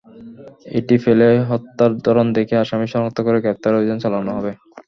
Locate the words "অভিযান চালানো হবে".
3.77-4.51